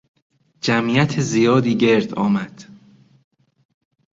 [0.61, 2.63] جمعیت زیادی گرد آمد.